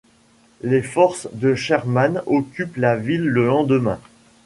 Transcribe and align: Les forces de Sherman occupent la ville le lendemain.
Les 0.63 0.81
forces 0.81 1.29
de 1.31 1.53
Sherman 1.53 2.23
occupent 2.25 2.77
la 2.77 2.95
ville 2.95 3.21
le 3.25 3.45
lendemain. 3.45 3.99